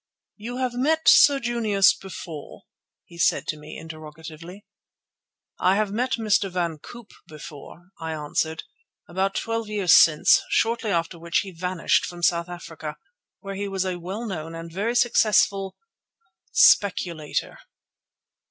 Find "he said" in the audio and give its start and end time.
3.05-3.45